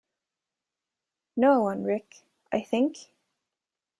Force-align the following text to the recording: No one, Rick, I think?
No 1.37 1.61
one, 1.61 1.83
Rick, 1.83 2.21
I 2.51 2.61
think? 2.63 3.11